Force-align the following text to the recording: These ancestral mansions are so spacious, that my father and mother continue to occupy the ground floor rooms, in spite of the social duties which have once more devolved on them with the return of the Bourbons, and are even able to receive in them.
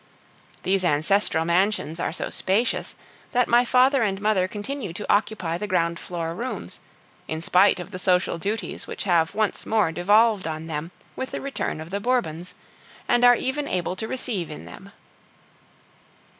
These 0.63 0.83
ancestral 0.83 1.45
mansions 1.45 1.99
are 1.99 2.11
so 2.11 2.31
spacious, 2.31 2.95
that 3.33 3.47
my 3.47 3.63
father 3.63 4.01
and 4.01 4.19
mother 4.19 4.47
continue 4.47 4.93
to 4.93 5.05
occupy 5.13 5.59
the 5.59 5.67
ground 5.67 5.99
floor 5.99 6.33
rooms, 6.33 6.79
in 7.27 7.39
spite 7.39 7.79
of 7.79 7.91
the 7.91 7.99
social 7.99 8.39
duties 8.39 8.87
which 8.87 9.03
have 9.03 9.35
once 9.35 9.63
more 9.63 9.91
devolved 9.91 10.47
on 10.47 10.65
them 10.65 10.89
with 11.15 11.29
the 11.29 11.39
return 11.39 11.79
of 11.79 11.91
the 11.91 11.99
Bourbons, 11.99 12.55
and 13.07 13.23
are 13.23 13.35
even 13.35 13.67
able 13.67 13.95
to 13.95 14.07
receive 14.07 14.49
in 14.49 14.65
them. 14.65 14.91